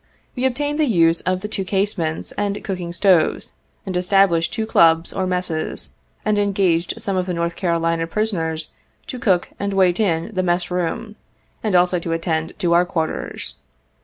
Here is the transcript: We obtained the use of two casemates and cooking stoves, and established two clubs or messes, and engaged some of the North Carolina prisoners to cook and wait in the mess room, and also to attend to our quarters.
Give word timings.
We 0.35 0.45
obtained 0.45 0.79
the 0.79 0.87
use 0.87 1.21
of 1.27 1.47
two 1.47 1.63
casemates 1.63 2.31
and 2.35 2.63
cooking 2.63 2.91
stoves, 2.91 3.53
and 3.85 3.95
established 3.95 4.51
two 4.51 4.65
clubs 4.65 5.13
or 5.13 5.27
messes, 5.27 5.93
and 6.25 6.39
engaged 6.39 6.95
some 6.99 7.15
of 7.17 7.27
the 7.27 7.35
North 7.35 7.55
Carolina 7.55 8.07
prisoners 8.07 8.71
to 9.05 9.19
cook 9.19 9.49
and 9.59 9.73
wait 9.73 9.99
in 9.99 10.31
the 10.33 10.41
mess 10.41 10.71
room, 10.71 11.17
and 11.61 11.75
also 11.75 11.99
to 11.99 12.13
attend 12.13 12.57
to 12.57 12.73
our 12.73 12.83
quarters. 12.83 13.59